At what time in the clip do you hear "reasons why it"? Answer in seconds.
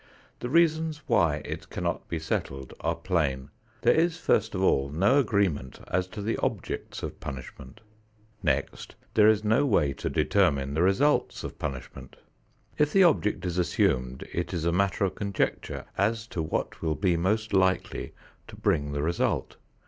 0.49-1.69